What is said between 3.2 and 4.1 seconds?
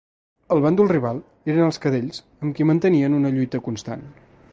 lluita constant.